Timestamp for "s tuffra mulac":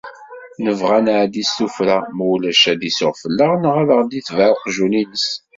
1.49-2.63